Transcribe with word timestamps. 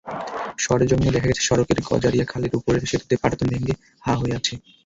সরেজমিনে 0.57 1.11
দেখা 1.11 1.29
গেছে, 1.29 1.43
সড়কের 1.43 1.79
গজারিয়া 1.89 2.25
খালের 2.25 2.53
ওপরের 2.57 2.83
সেতুতে 2.85 3.15
পাটাতন 3.21 3.47
ভেঙে 3.53 3.73
হঁা 4.03 4.13
হয়ে 4.15 4.37
আছে। 4.39 4.53